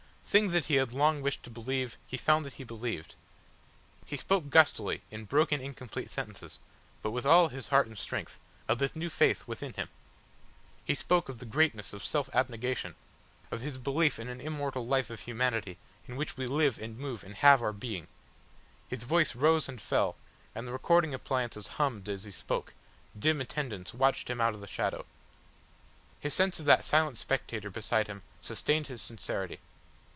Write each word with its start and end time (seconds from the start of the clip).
Things 0.31 0.53
that 0.53 0.67
he 0.67 0.75
had 0.75 0.93
long 0.93 1.21
wished 1.21 1.43
to 1.43 1.49
believe, 1.49 1.97
he 2.07 2.15
found 2.15 2.45
that 2.45 2.53
he 2.53 2.63
believed. 2.63 3.15
He 4.05 4.15
spoke 4.15 4.49
gustily, 4.49 5.01
in 5.11 5.25
broken 5.25 5.59
incomplete 5.59 6.09
sentences, 6.09 6.57
but 7.01 7.11
with 7.11 7.25
all 7.25 7.49
his 7.49 7.67
heart 7.67 7.85
and 7.87 7.97
strength, 7.97 8.39
of 8.65 8.77
this 8.79 8.95
new 8.95 9.09
faith 9.09 9.45
within 9.45 9.73
him. 9.73 9.89
He 10.85 10.95
spoke 10.95 11.27
of 11.27 11.39
the 11.39 11.45
greatness 11.45 11.91
of 11.91 12.01
self 12.05 12.33
abnegation, 12.33 12.95
of 13.51 13.59
his 13.59 13.77
belief 13.77 14.17
in 14.19 14.29
an 14.29 14.39
immortal 14.39 14.87
life 14.87 15.09
of 15.09 15.19
Humanity 15.19 15.77
in 16.07 16.15
which 16.15 16.37
we 16.37 16.47
live 16.47 16.79
and 16.81 16.97
move 16.97 17.25
and 17.25 17.35
have 17.35 17.61
our 17.61 17.73
being. 17.73 18.07
His 18.87 19.03
voice 19.03 19.35
rose 19.35 19.67
and 19.67 19.81
fell, 19.81 20.15
and 20.55 20.65
the 20.65 20.71
recording 20.71 21.13
appliances 21.13 21.67
hummed 21.75 22.07
as 22.07 22.23
he 22.23 22.31
spoke, 22.31 22.73
dim 23.19 23.41
attendants 23.41 23.93
watched 23.93 24.29
him 24.29 24.39
out 24.39 24.53
of 24.55 24.61
the 24.61 24.67
shadow.... 24.67 25.05
His 26.21 26.33
sense 26.33 26.57
of 26.57 26.65
that 26.67 26.85
silent 26.85 27.17
spectator 27.17 27.69
beside 27.69 28.07
him 28.07 28.21
sustained 28.41 28.87
his 28.87 29.01
sincerity. 29.01 29.59